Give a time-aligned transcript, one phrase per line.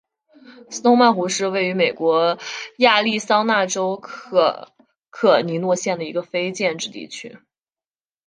[0.71, 2.39] 斯通曼湖是位于美国
[2.79, 4.73] 亚利桑那州可
[5.11, 7.37] 可尼诺县的一个非建制地区。